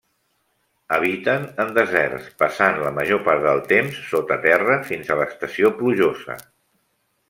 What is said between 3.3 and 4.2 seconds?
del temps